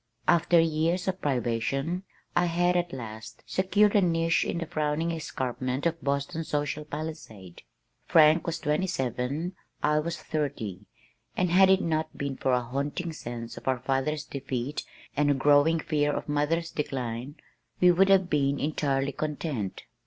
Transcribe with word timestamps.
After 0.27 0.59
years 0.59 1.07
of 1.07 1.21
privation, 1.21 2.01
I 2.35 2.45
had, 2.45 2.75
at 2.75 2.91
last, 2.91 3.43
secured 3.45 3.95
a 3.95 4.01
niche 4.01 4.43
in 4.43 4.57
the 4.57 4.65
frowning 4.65 5.11
escarpment 5.11 5.85
of 5.85 6.03
Boston's 6.03 6.47
social 6.47 6.85
palisade. 6.85 7.61
Frank 8.07 8.47
was 8.47 8.57
twenty 8.57 8.87
seven, 8.87 9.53
I 9.83 9.99
was 9.99 10.17
thirty, 10.17 10.87
and 11.37 11.51
had 11.51 11.69
it 11.69 11.81
not 11.81 12.17
been 12.17 12.35
for 12.35 12.51
a 12.51 12.61
haunting 12.63 13.13
sense 13.13 13.57
of 13.57 13.67
our 13.67 13.77
father's 13.77 14.23
defeat 14.25 14.83
and 15.15 15.29
a 15.29 15.35
growing 15.35 15.77
fear 15.79 16.11
of 16.11 16.27
mother's 16.27 16.71
decline, 16.71 17.35
we 17.79 17.91
would 17.91 18.09
have 18.09 18.27
been 18.27 18.59
entirely 18.59 19.11
content. 19.11 19.83